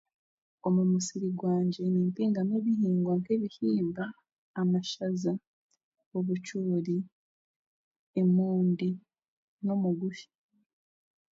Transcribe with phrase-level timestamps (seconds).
[0.67, 4.05] Omu musiri gwangye nimpingamu ebihingwa nk'ebihimba,
[4.61, 5.33] amashaza,
[6.17, 6.97] obucoori,
[8.21, 8.89] emondi
[9.63, 10.29] n'omugusha.